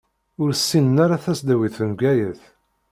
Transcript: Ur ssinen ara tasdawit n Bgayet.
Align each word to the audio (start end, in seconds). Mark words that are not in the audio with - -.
Ur 0.41 0.49
ssinen 0.59 0.97
ara 1.03 1.23
tasdawit 1.23 1.77
n 1.89 1.91
Bgayet. 1.97 2.41